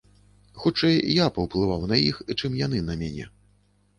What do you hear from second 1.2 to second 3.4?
паўплываў на іх, чым яны на мяне.